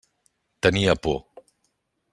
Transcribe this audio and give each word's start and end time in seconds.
Tenia 0.67 0.95
por. 1.03 1.19